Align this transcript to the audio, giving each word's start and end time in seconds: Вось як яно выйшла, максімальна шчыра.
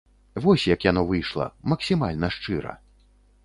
Вось 0.45 0.65
як 0.73 0.85
яно 0.87 1.03
выйшла, 1.11 1.47
максімальна 1.75 2.33
шчыра. 2.37 2.77